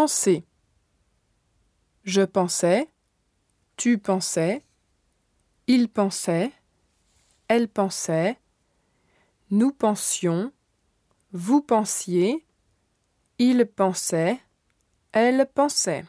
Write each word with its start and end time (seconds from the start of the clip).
Penser. 0.00 0.44
Je 2.04 2.22
pensais, 2.22 2.88
tu 3.76 3.98
pensais, 3.98 4.62
il 5.66 5.88
pensait, 5.88 6.52
elle 7.48 7.66
pensait, 7.66 8.38
nous 9.50 9.72
pensions, 9.72 10.52
vous 11.32 11.62
pensiez, 11.62 12.46
il 13.40 13.66
pensait, 13.66 14.38
elle 15.10 15.50
pensait. 15.52 16.04